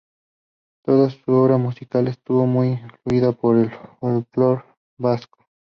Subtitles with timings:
[0.83, 3.69] Toda su obra musical estuvo muy influida por el
[3.99, 4.63] folklore
[4.97, 5.43] vasco.